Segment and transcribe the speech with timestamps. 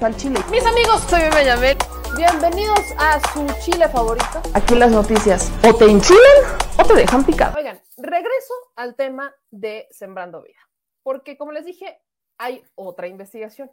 [0.00, 0.40] al chile.
[0.50, 1.76] Mis amigos, soy Benjamín.
[2.16, 4.40] Bienvenidos a su chile favorito.
[4.54, 7.56] Aquí las noticias o te enchilan o te dejan picado.
[7.58, 10.58] Oigan, regreso al tema de Sembrando Vida,
[11.02, 12.00] porque como les dije,
[12.38, 13.70] hay otra investigación.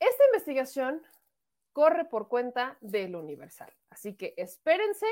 [0.00, 1.02] Esta investigación
[1.74, 5.06] corre por cuenta del Universal, así que espérense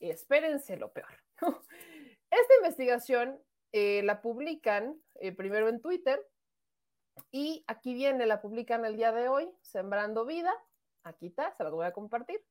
[0.00, 1.22] y espérense lo peor.
[2.30, 3.40] Esta investigación
[3.72, 6.20] eh, la publican eh, primero en Twitter
[7.30, 10.52] y aquí viene, la publican el día de hoy, Sembrando Vida.
[11.02, 12.44] Aquí está, se la voy a compartir.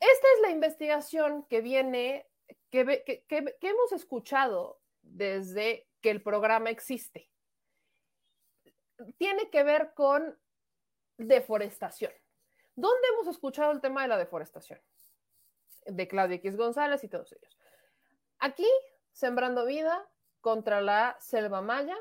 [0.00, 2.28] Esta es la investigación que viene,
[2.70, 7.30] que, que, que hemos escuchado desde que el programa existe.
[9.18, 10.38] Tiene que ver con
[11.16, 12.12] deforestación.
[12.74, 14.80] ¿Dónde hemos escuchado el tema de la deforestación?
[15.86, 17.58] De Claudia X González y todos ellos.
[18.38, 18.68] Aquí,
[19.12, 20.08] Sembrando Vida
[20.40, 21.96] contra la Selva Maya,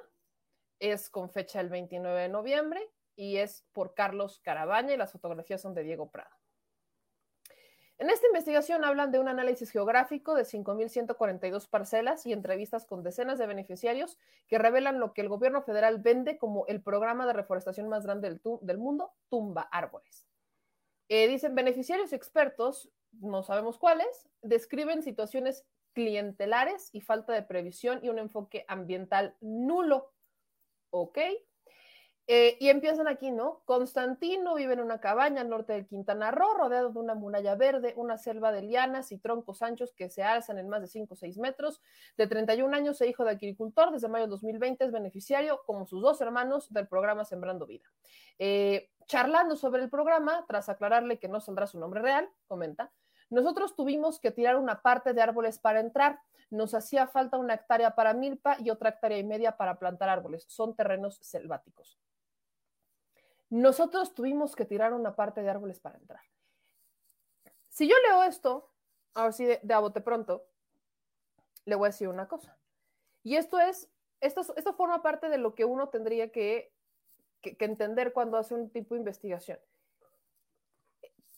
[0.82, 2.82] es con fecha el 29 de noviembre
[3.16, 6.36] y es por Carlos Carabaña y las fotografías son de Diego Prado.
[8.00, 13.38] En esta investigación hablan de un análisis geográfico de 5.142 parcelas y entrevistas con decenas
[13.38, 17.88] de beneficiarios que revelan lo que el gobierno federal vende como el programa de reforestación
[17.88, 20.26] más grande del, mundo, Tumba Árboles.
[21.10, 28.10] Eh, dicen beneficiarios expertos, no sabemos cuáles, describen situaciones clientelares y falta de previsión y
[28.10, 30.12] un enfoque ambiental nulo
[30.92, 31.18] ok.
[32.28, 33.62] Eh, y empiezan aquí, ¿no?
[33.66, 37.94] Constantino vive en una cabaña al norte del Quintana Roo, rodeado de una muralla verde,
[37.98, 41.18] una selva de lianas y troncos anchos que se alzan en más de 5 o
[41.18, 41.82] 6 metros.
[42.18, 46.02] De 31 años e hijo de agricultor, desde mayo de 2020 es beneficiario, como sus
[46.02, 47.92] dos hermanos, del programa Sembrando Vida.
[48.40, 52.94] Eh, charlando sobre el programa, tras aclararle que no saldrá su nombre real, comenta,
[53.32, 56.20] nosotros tuvimos que tirar una parte de árboles para entrar.
[56.50, 60.44] Nos hacía falta una hectárea para milpa y otra hectárea y media para plantar árboles.
[60.50, 61.98] Son terrenos selváticos.
[63.50, 66.22] Nosotros tuvimos que tirar una parte de árboles para entrar.
[67.70, 68.70] Si yo leo esto,
[69.14, 70.46] ahora sí de, de a bote pronto,
[71.64, 72.58] le voy a decir una cosa.
[73.24, 73.90] Y esto es,
[74.20, 76.74] esto, esto forma parte de lo que uno tendría que,
[77.40, 79.60] que, que entender cuando hace un tipo de investigación.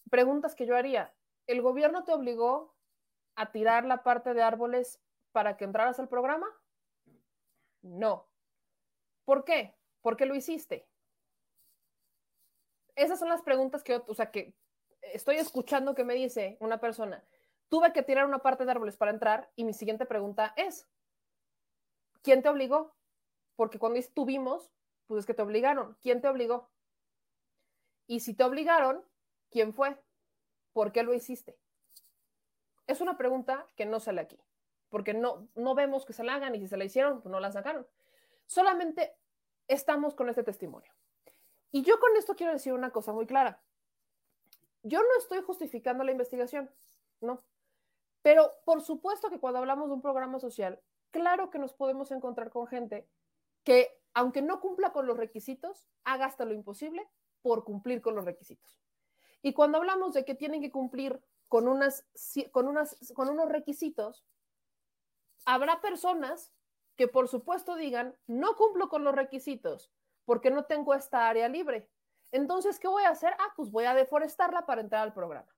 [0.09, 1.13] Preguntas que yo haría.
[1.47, 2.75] ¿El gobierno te obligó
[3.35, 6.47] a tirar la parte de árboles para que entraras al programa?
[7.81, 8.29] No.
[9.25, 9.75] ¿Por qué?
[10.01, 10.87] ¿Por qué lo hiciste?
[12.95, 14.55] Esas son las preguntas que, o sea, que
[15.01, 17.23] estoy escuchando que me dice una persona.
[17.69, 20.87] Tuve que tirar una parte de árboles para entrar y mi siguiente pregunta es,
[22.21, 22.95] ¿quién te obligó?
[23.55, 24.71] Porque cuando estuvimos,
[25.07, 25.97] pues es que te obligaron.
[26.01, 26.69] ¿Quién te obligó?
[28.07, 29.03] Y si te obligaron,
[29.49, 29.97] ¿quién fue?
[30.73, 31.57] ¿Por qué lo hiciste?
[32.87, 34.39] Es una pregunta que no sale aquí,
[34.89, 37.39] porque no, no vemos que se la hagan y si se la hicieron, pues no
[37.39, 37.87] la sacaron.
[38.45, 39.15] Solamente
[39.67, 40.91] estamos con este testimonio.
[41.71, 43.61] Y yo con esto quiero decir una cosa muy clara.
[44.83, 46.69] Yo no estoy justificando la investigación,
[47.21, 47.43] no.
[48.21, 50.81] Pero por supuesto que cuando hablamos de un programa social,
[51.11, 53.07] claro que nos podemos encontrar con gente
[53.63, 57.07] que, aunque no cumpla con los requisitos, haga hasta lo imposible
[57.41, 58.81] por cumplir con los requisitos.
[59.43, 62.07] Y cuando hablamos de que tienen que cumplir con, unas,
[62.51, 64.25] con, unas, con unos requisitos,
[65.45, 66.53] habrá personas
[66.95, 69.91] que por supuesto digan, no cumplo con los requisitos
[70.25, 71.89] porque no tengo esta área libre.
[72.31, 73.33] Entonces, ¿qué voy a hacer?
[73.37, 75.53] Ah, pues voy a deforestarla para entrar al programa.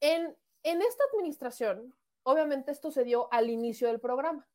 [0.00, 4.48] En, en esta administración, obviamente esto se dio al inicio del programa.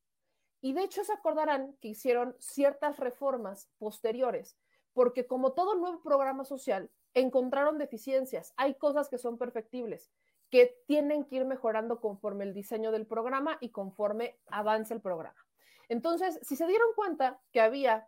[0.59, 4.57] Y de hecho se acordarán que hicieron ciertas reformas posteriores,
[4.93, 10.11] porque como todo nuevo programa social, encontraron deficiencias, hay cosas que son perfectibles,
[10.49, 15.45] que tienen que ir mejorando conforme el diseño del programa y conforme avance el programa.
[15.89, 18.07] Entonces, si se dieron cuenta que había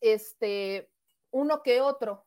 [0.00, 0.90] este
[1.30, 2.26] uno que otro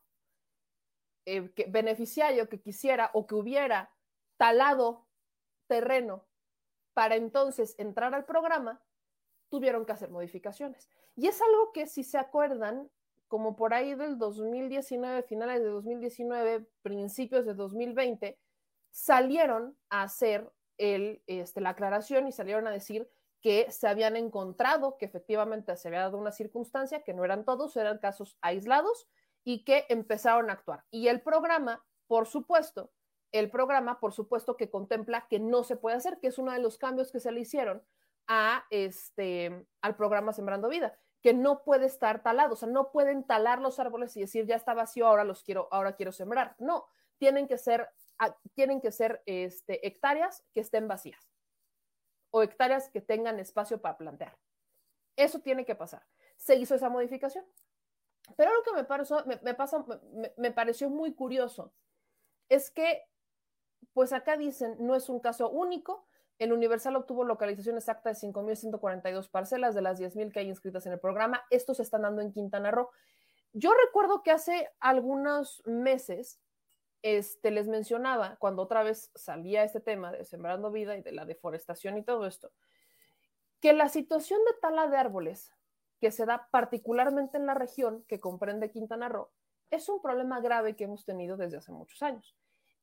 [1.24, 3.90] eh, beneficiario que quisiera o que hubiera
[4.36, 5.06] talado
[5.66, 6.26] terreno
[6.94, 8.82] para entonces entrar al programa,
[9.48, 10.88] tuvieron que hacer modificaciones.
[11.16, 12.90] Y es algo que, si se acuerdan,
[13.32, 18.38] como por ahí del 2019, finales de 2019, principios de 2020,
[18.90, 23.08] salieron a hacer el, este, la aclaración y salieron a decir
[23.40, 27.74] que se habían encontrado, que efectivamente se había dado una circunstancia, que no eran todos,
[27.78, 29.08] eran casos aislados
[29.44, 30.84] y que empezaron a actuar.
[30.90, 32.92] Y el programa, por supuesto,
[33.32, 36.58] el programa, por supuesto, que contempla que no se puede hacer, que es uno de
[36.58, 37.82] los cambios que se le hicieron
[38.26, 43.24] a este, al programa Sembrando Vida que no puede estar talado, o sea, no pueden
[43.24, 46.56] talar los árboles y decir ya está vacío, ahora los quiero, ahora quiero sembrar.
[46.58, 46.88] No,
[47.18, 47.88] tienen que ser,
[48.18, 51.30] ah, tienen que ser este, hectáreas que estén vacías
[52.30, 54.36] o hectáreas que tengan espacio para plantear.
[55.16, 56.04] Eso tiene que pasar.
[56.36, 57.44] Se hizo esa modificación.
[58.36, 59.84] Pero lo que me, pasa,
[60.36, 61.72] me pareció muy curioso
[62.48, 63.02] es que,
[63.92, 66.06] pues acá dicen, no es un caso único,
[66.42, 70.92] el Universal obtuvo localización exacta de 5.142 parcelas de las 10.000 que hay inscritas en
[70.92, 71.44] el programa.
[71.50, 72.90] Estos se están dando en Quintana Roo.
[73.52, 76.40] Yo recuerdo que hace algunos meses
[77.02, 81.24] este, les mencionaba, cuando otra vez salía este tema de Sembrando Vida y de la
[81.24, 82.52] deforestación y todo esto,
[83.60, 85.52] que la situación de tala de árboles
[86.00, 89.30] que se da particularmente en la región que comprende Quintana Roo
[89.70, 92.36] es un problema grave que hemos tenido desde hace muchos años,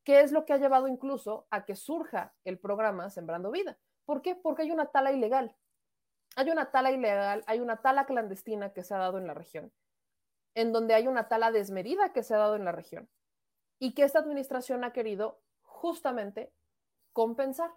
[0.10, 3.78] que es lo que ha llevado incluso a que surja el programa Sembrando Vida.
[4.06, 4.34] ¿Por qué?
[4.34, 5.56] Porque hay una tala ilegal.
[6.36, 9.72] Hay una tala ilegal, hay una tala clandestina que se ha dado en la región,
[10.56, 13.08] en donde hay una tala desmedida que se ha dado en la región
[13.78, 16.52] y que esta administración ha querido justamente
[17.14, 17.70] compensar.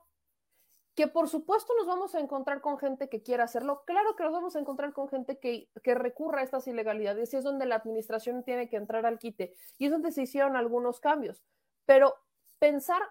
[0.95, 3.83] Que por supuesto nos vamos a encontrar con gente que quiera hacerlo.
[3.85, 7.37] Claro que nos vamos a encontrar con gente que, que recurra a estas ilegalidades y
[7.37, 10.99] es donde la administración tiene que entrar al quite y es donde se hicieron algunos
[10.99, 11.45] cambios.
[11.87, 12.15] Pero
[12.59, 13.03] pensar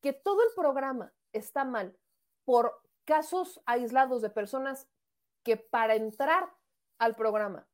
[0.00, 1.96] que todo el programa está mal
[2.44, 4.88] por casos aislados de personas
[5.42, 6.52] que para entrar
[6.98, 7.68] al programa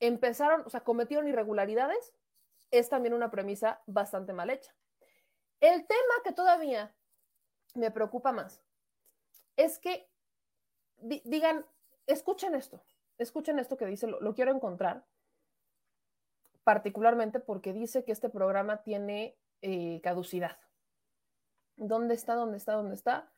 [0.00, 2.14] empezaron, o sea, cometieron irregularidades,
[2.70, 4.74] es también una premisa bastante mal hecha.
[5.60, 6.94] El tema que todavía
[7.74, 8.62] me preocupa más
[9.56, 10.08] es que
[10.98, 11.66] digan,
[12.06, 12.82] escuchen esto,
[13.18, 15.04] escuchen esto que dice, lo, quiero encontrar,
[16.62, 20.58] particularmente porque dice que este programa tiene eh, caducidad.
[21.76, 22.34] ¿Dónde está?
[22.34, 22.74] ¿Dónde está?
[22.74, 23.32] ¿Dónde está?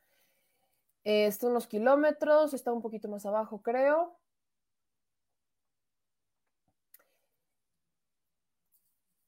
[1.05, 4.19] Eh, está unos kilómetros, está un poquito más abajo, creo.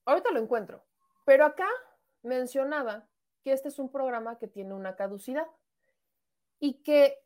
[0.05, 0.85] Ahorita lo encuentro,
[1.25, 1.69] pero acá
[2.23, 3.09] mencionaba
[3.43, 5.47] que este es un programa que tiene una caducidad
[6.59, 7.23] y que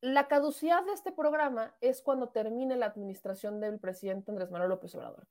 [0.00, 4.94] la caducidad de este programa es cuando termine la administración del presidente Andrés Manuel López
[4.94, 5.26] Obrador.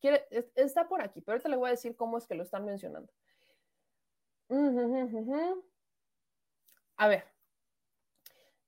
[0.56, 3.12] Está por aquí, pero ahorita le voy a decir cómo es que lo están mencionando.
[6.98, 7.24] A ver,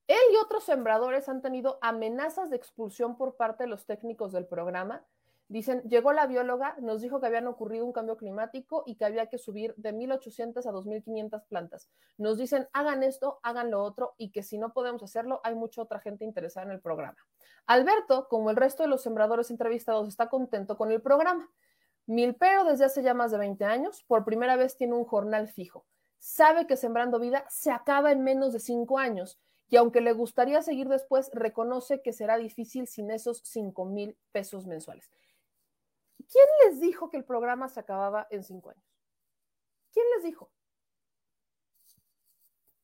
[0.08, 4.46] él y otros sembradores han tenido amenazas de expulsión por parte de los técnicos del
[4.46, 5.04] programa
[5.48, 9.26] Dicen, llegó la bióloga, nos dijo que habían ocurrido un cambio climático y que había
[9.26, 11.90] que subir de 1.800 a 2.500 plantas.
[12.16, 15.82] Nos dicen, hagan esto, hagan lo otro y que si no podemos hacerlo, hay mucha
[15.82, 17.18] otra gente interesada en el programa.
[17.66, 21.50] Alberto, como el resto de los sembradores entrevistados, está contento con el programa.
[22.06, 25.86] Milpero desde hace ya más de 20 años, por primera vez tiene un jornal fijo.
[26.18, 30.62] Sabe que Sembrando Vida se acaba en menos de 5 años y aunque le gustaría
[30.62, 35.10] seguir después, reconoce que será difícil sin esos 5 mil pesos mensuales.
[36.30, 38.84] ¿Quién les dijo que el programa se acababa en cinco años?
[39.92, 40.50] ¿Quién les dijo?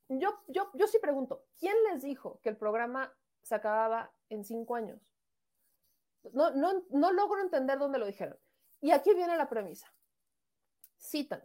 [0.08, 4.74] Yo, yo, yo sí pregunto, ¿quién les dijo que el programa se acababa en cinco
[4.74, 5.00] años?
[6.32, 8.38] No, no, no logro entender dónde lo dijeron.
[8.80, 9.92] Y aquí viene la premisa.
[10.98, 11.42] Citan.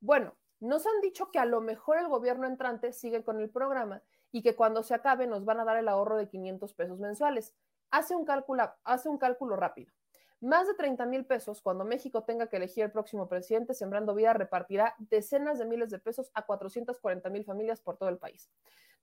[0.00, 4.02] Bueno, nos han dicho que a lo mejor el gobierno entrante sigue con el programa
[4.32, 7.54] y que cuando se acabe nos van a dar el ahorro de 500 pesos mensuales.
[7.90, 9.92] Hace un cálculo, hace un cálculo rápido.
[10.40, 14.32] Más de 30 mil pesos cuando México tenga que elegir el próximo presidente, Sembrando Vida
[14.32, 18.50] repartirá decenas de miles de pesos a 440 mil familias por todo el país.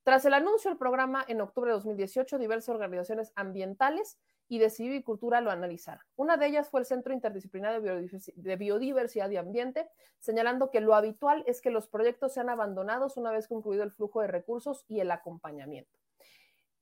[0.07, 4.17] Tras el anuncio del programa en octubre de 2018, diversas organizaciones ambientales
[4.47, 6.01] y de civil y cultura lo analizaron.
[6.15, 11.43] Una de ellas fue el Centro Interdisciplinario de Biodiversidad y Ambiente, señalando que lo habitual
[11.45, 15.11] es que los proyectos sean abandonados una vez concluido el flujo de recursos y el
[15.11, 15.99] acompañamiento.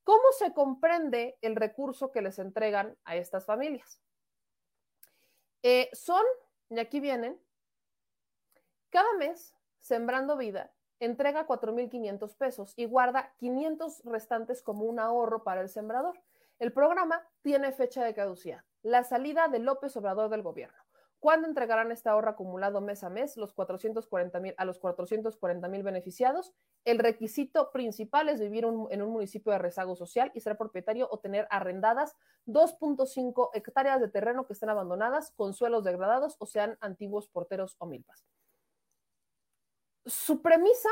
[0.04, 4.04] ¿Cómo se comprende el recurso que les entregan a estas familias?
[5.64, 6.24] Eh, son,
[6.70, 7.42] y aquí vienen,
[8.92, 15.62] cada mes, Sembrando Vida entrega 4.500 pesos y guarda 500 restantes como un ahorro para
[15.62, 16.22] el sembrador.
[16.60, 20.78] El programa tiene fecha de caducidad, la salida de López Obrador del gobierno.
[21.20, 26.54] ¿Cuándo entregarán este ahorro acumulado mes a mes los 440 a los 440 mil beneficiados?
[26.84, 31.18] El requisito principal es vivir en un municipio de rezago social y ser propietario o
[31.18, 37.28] tener arrendadas 2.5 hectáreas de terreno que estén abandonadas con suelos degradados o sean antiguos
[37.28, 38.28] porteros o milpas.
[40.06, 40.90] Su premisa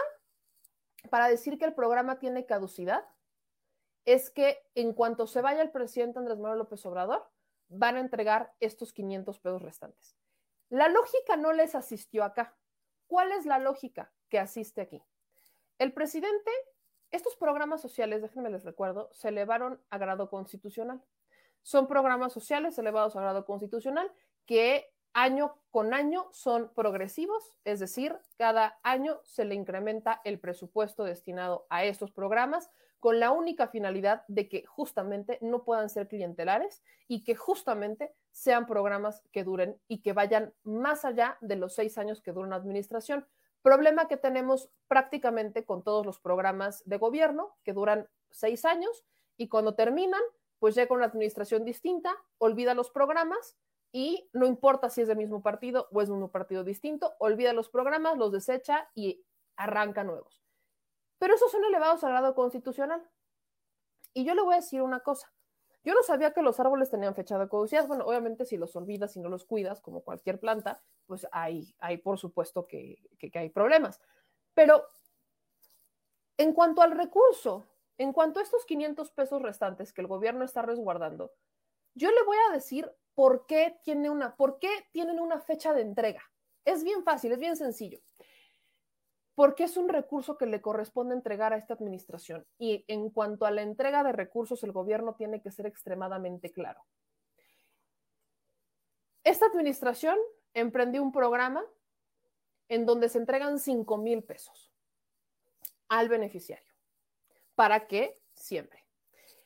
[1.09, 3.05] para decir que el programa tiene caducidad
[4.05, 7.29] es que en cuanto se vaya el presidente Andrés Manuel López Obrador,
[7.69, 10.17] van a entregar estos 500 pesos restantes.
[10.69, 12.57] La lógica no les asistió acá.
[13.07, 15.03] ¿Cuál es la lógica que asiste aquí?
[15.77, 16.51] El presidente,
[17.11, 21.03] estos programas sociales, déjenme les recuerdo, se elevaron a grado constitucional.
[21.61, 24.11] Son programas sociales elevados a grado constitucional
[24.45, 31.03] que año con año son progresivos, es decir, cada año se le incrementa el presupuesto
[31.03, 36.83] destinado a estos programas con la única finalidad de que justamente no puedan ser clientelares
[37.07, 41.97] y que justamente sean programas que duren y que vayan más allá de los seis
[41.97, 43.27] años que dura una administración.
[43.61, 49.03] Problema que tenemos prácticamente con todos los programas de gobierno que duran seis años
[49.37, 50.21] y cuando terminan,
[50.59, 53.57] pues llega una administración distinta, olvida los programas
[53.95, 57.53] y no importa si es del mismo partido o es de un partido distinto, olvida
[57.53, 59.23] los programas, los desecha y
[59.55, 60.41] arranca nuevos.
[61.19, 63.07] Pero esos son elevados al grado constitucional.
[64.11, 65.31] Y yo le voy a decir una cosa.
[65.83, 67.87] Yo no sabía que los árboles tenían fecha de caducidad.
[67.87, 71.97] Bueno, obviamente si los olvidas y no los cuidas, como cualquier planta, pues hay, hay
[71.97, 74.01] por supuesto que, que, que hay problemas.
[74.55, 74.87] Pero
[76.37, 77.63] en cuanto al recurso,
[77.99, 81.31] en cuanto a estos 500 pesos restantes que el gobierno está resguardando,
[81.93, 85.81] yo le voy a decir por qué, tiene una, por qué tienen una fecha de
[85.81, 86.21] entrega.
[86.65, 87.99] Es bien fácil, es bien sencillo.
[89.35, 92.45] Porque es un recurso que le corresponde entregar a esta administración.
[92.57, 96.85] Y en cuanto a la entrega de recursos, el gobierno tiene que ser extremadamente claro.
[99.23, 100.17] Esta administración
[100.53, 101.63] emprendió un programa
[102.69, 104.71] en donde se entregan 5 mil pesos
[105.87, 106.71] al beneficiario.
[107.55, 108.19] ¿Para qué?
[108.33, 108.82] Siempre.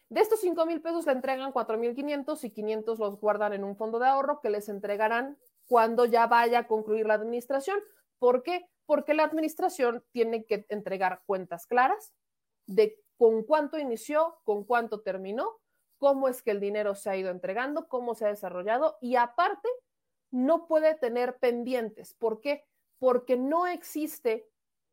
[0.10, 3.64] De estos 5 mil pesos le entregan 4 mil 500 y 500 los guardan en
[3.64, 5.38] un fondo de ahorro que les entregarán
[5.68, 7.80] cuando ya vaya a concluir la administración.
[8.20, 8.70] ¿Por qué?
[8.86, 12.14] Porque la administración tiene que entregar cuentas claras
[12.68, 15.60] de con cuánto inició, con cuánto terminó,
[15.98, 19.68] cómo es que el dinero se ha ido entregando, cómo se ha desarrollado y aparte
[20.32, 22.14] no puede tener pendientes.
[22.14, 22.66] ¿Por qué?
[23.00, 24.48] Porque no existe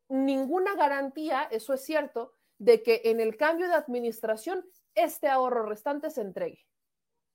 [0.09, 6.09] ninguna garantía, eso es cierto, de que en el cambio de administración este ahorro restante
[6.09, 6.65] se entregue.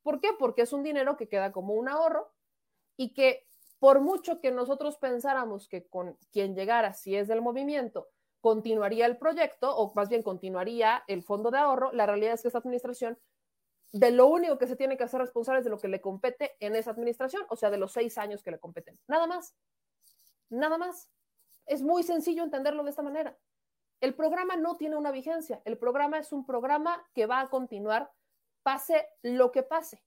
[0.03, 0.31] ¿Por qué?
[0.39, 2.33] Porque es un dinero que queda como un ahorro
[2.97, 3.47] y que
[3.79, 8.09] por mucho que nosotros pensáramos que con quien llegara, si es del movimiento,
[8.41, 12.49] continuaría el proyecto o más bien continuaría el fondo de ahorro, la realidad es que
[12.49, 13.19] esta administración
[13.93, 16.57] de lo único que se tiene que hacer responsable es de lo que le compete
[16.61, 18.99] en esa administración, o sea, de los seis años que le competen.
[19.09, 19.55] Nada más.
[20.49, 21.11] Nada más.
[21.67, 23.37] Es muy sencillo entenderlo de esta manera.
[24.01, 28.11] El programa no tiene una vigencia, el programa es un programa que va a continuar
[28.63, 30.03] pase lo que pase.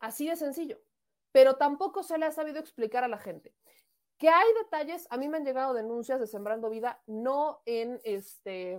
[0.00, 0.80] Así de sencillo.
[1.32, 3.54] Pero tampoco se le ha sabido explicar a la gente
[4.18, 8.78] que hay detalles, a mí me han llegado denuncias de Sembrando Vida, no en este,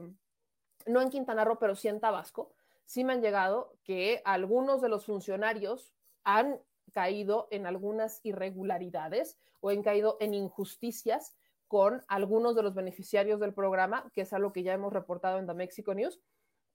[0.85, 2.51] no en Quintana Roo, pero sí en Tabasco,
[2.85, 5.93] sí me han llegado que algunos de los funcionarios
[6.25, 6.61] han
[6.91, 11.37] caído en algunas irregularidades o han caído en injusticias
[11.69, 15.47] con algunos de los beneficiarios del programa, que es algo que ya hemos reportado en
[15.47, 16.19] The Mexico News,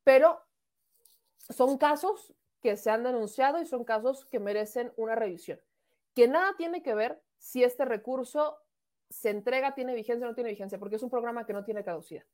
[0.04, 0.40] pero
[1.36, 5.60] son casos que se han denunciado y son casos que merecen una revisión,
[6.14, 8.56] que nada tiene que ver si este recurso
[9.10, 11.84] se entrega, tiene vigencia o no tiene vigencia, porque es un programa que no tiene
[11.84, 12.24] caducidad.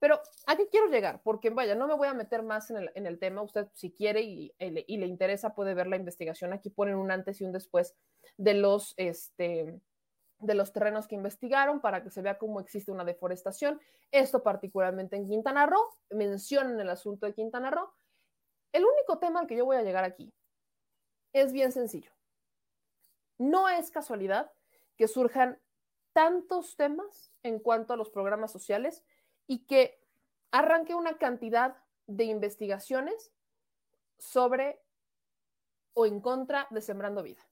[0.00, 1.22] Pero ¿a qué quiero llegar?
[1.22, 3.42] Porque vaya, no me voy a meter más en el, en el tema.
[3.42, 6.52] Usted, si quiere y, y, le interesa, puede ver la investigación.
[6.52, 7.96] Aquí ponen un antes y un después
[8.36, 9.80] de los, este,
[10.38, 13.80] de los terrenos que investigaron para que se vea cómo existe una deforestación.
[14.10, 17.92] Esto particularmente en Quintana Roo, mencionan el asunto de Quintana Roo.
[18.72, 20.32] El único tema al que yo voy a llegar aquí
[21.32, 22.12] es bien sencillo.
[23.38, 24.52] No es casualidad
[24.96, 25.60] que surjan
[26.12, 29.04] tantos temas en cuanto a los programas sociales
[29.46, 30.00] y que
[30.50, 31.76] arranque una cantidad
[32.06, 33.32] de investigaciones
[34.18, 34.80] sobre
[35.94, 37.48] o en contra de Sembrando Vida.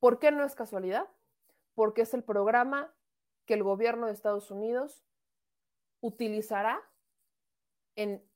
[0.00, 1.08] ¿Por qué no es casualidad?
[1.78, 2.92] Porque es el programa
[3.46, 5.06] que el gobierno de Estados Unidos
[6.00, 6.82] utilizará
[7.94, 8.28] en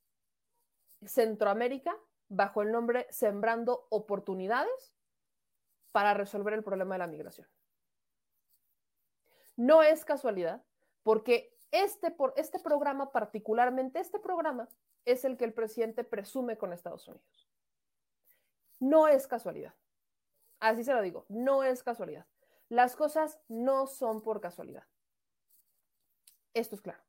[1.05, 1.93] Centroamérica
[2.29, 4.95] bajo el nombre Sembrando Oportunidades
[5.91, 7.45] para resolver el problema de la migración.
[9.57, 10.63] No es casualidad,
[11.03, 14.69] porque este, por, este programa, particularmente este programa,
[15.03, 17.49] es el que el presidente presume con Estados Unidos.
[18.79, 19.75] No es casualidad.
[20.61, 22.25] Así se lo digo, no es casualidad.
[22.73, 24.83] Las cosas no son por casualidad.
[26.55, 27.03] Esto es claro.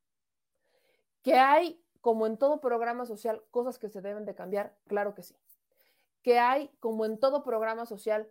[1.23, 5.23] Que hay, como en todo programa social, cosas que se deben de cambiar, claro que
[5.23, 5.35] sí.
[6.21, 8.31] Que hay, como en todo programa social,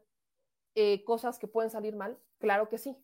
[0.75, 3.03] eh, cosas que pueden salir mal, claro que sí.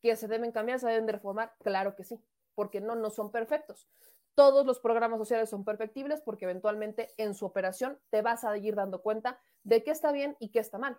[0.00, 2.20] Que se deben cambiar, se deben de reformar, claro que sí.
[2.56, 3.88] Porque no, no son perfectos.
[4.34, 8.74] Todos los programas sociales son perfectibles porque eventualmente en su operación te vas a ir
[8.74, 10.98] dando cuenta de qué está bien y qué está mal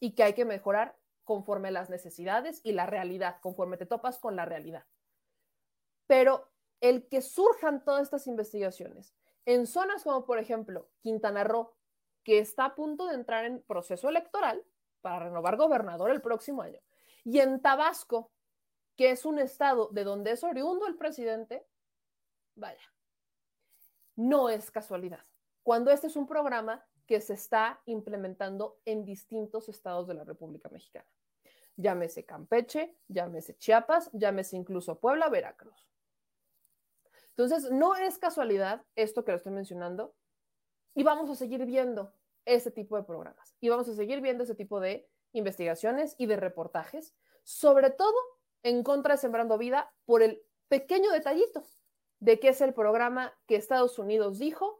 [0.00, 0.96] y que hay que mejorar
[1.26, 4.86] conforme las necesidades y la realidad, conforme te topas con la realidad.
[6.06, 6.48] Pero
[6.80, 9.12] el que surjan todas estas investigaciones
[9.44, 11.74] en zonas como, por ejemplo, Quintana Roo,
[12.22, 14.64] que está a punto de entrar en proceso electoral
[15.00, 16.80] para renovar gobernador el próximo año,
[17.24, 18.30] y en Tabasco,
[18.96, 21.66] que es un estado de donde es oriundo el presidente,
[22.54, 22.92] vaya,
[24.14, 25.24] no es casualidad.
[25.64, 30.68] Cuando este es un programa que se está implementando en distintos estados de la República
[30.68, 31.06] Mexicana.
[31.76, 35.86] Llámese Campeche, llámese Chiapas, llámese incluso Puebla, Veracruz.
[37.30, 40.14] Entonces, no es casualidad esto que lo estoy mencionando
[40.94, 42.14] y vamos a seguir viendo
[42.46, 46.36] ese tipo de programas y vamos a seguir viendo ese tipo de investigaciones y de
[46.36, 48.14] reportajes, sobre todo
[48.62, 51.64] en contra de Sembrando Vida por el pequeño detallito
[52.20, 54.75] de que es el programa que Estados Unidos dijo,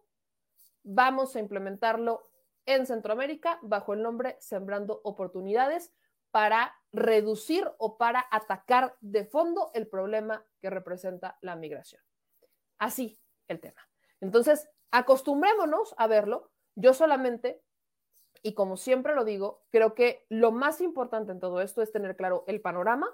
[0.87, 2.31] vamos a implementarlo
[2.64, 5.93] en Centroamérica bajo el nombre Sembrando Oportunidades
[6.31, 12.02] para reducir o para atacar de fondo el problema que representa la migración.
[12.78, 13.81] Así el tema.
[14.21, 16.50] Entonces, acostumbrémonos a verlo.
[16.75, 17.62] Yo solamente,
[18.43, 22.16] y como siempre lo digo, creo que lo más importante en todo esto es tener
[22.16, 23.09] claro el panorama,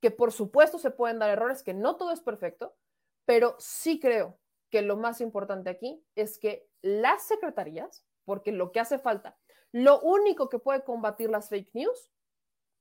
[0.00, 2.76] que por supuesto se pueden dar errores, que no todo es perfecto,
[3.24, 4.38] pero sí creo
[4.70, 9.38] que lo más importante aquí es que las secretarías, porque lo que hace falta,
[9.72, 12.12] lo único que puede combatir las fake news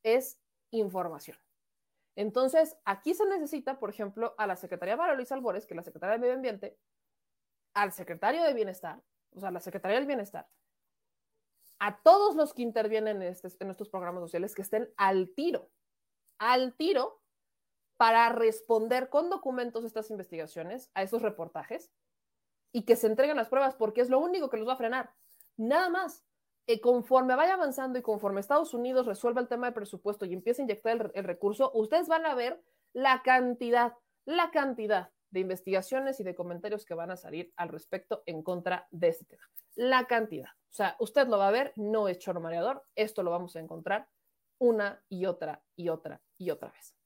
[0.04, 0.40] es
[0.72, 1.38] información.
[2.16, 5.84] Entonces, aquí se necesita, por ejemplo, a la Secretaría María Luisa Albores, que es la
[5.84, 6.80] Secretaría de Medio Ambiente,
[7.74, 9.04] al Secretario de Bienestar,
[9.36, 10.50] o sea, la Secretaría del Bienestar,
[11.80, 15.70] a todos los que intervienen en, este, en estos programas sociales que estén al tiro,
[16.40, 17.22] al tiro
[17.98, 21.92] para responder con documentos estas investigaciones, a esos reportajes,
[22.72, 25.12] y que se entreguen las pruebas, porque es lo único que los va a frenar.
[25.58, 26.24] Nada más.
[26.70, 30.62] Eh, conforme vaya avanzando y conforme Estados Unidos resuelva el tema de presupuesto y empiece
[30.62, 33.94] a inyectar el, el recurso, ustedes van a ver la cantidad,
[34.26, 38.86] la cantidad de investigaciones y de comentarios que van a salir al respecto en contra
[38.92, 39.44] de este tema.
[39.76, 40.50] La cantidad.
[40.70, 43.60] O sea, usted lo va a ver, no es choro mareador, esto lo vamos a
[43.60, 44.10] encontrar
[44.60, 46.97] una y otra y otra y otra vez.